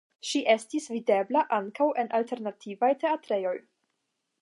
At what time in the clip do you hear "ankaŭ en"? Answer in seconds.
1.59-2.11